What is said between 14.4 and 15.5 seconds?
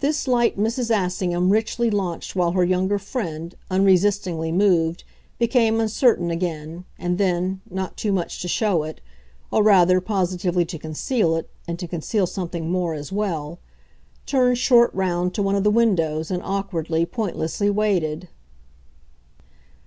short round to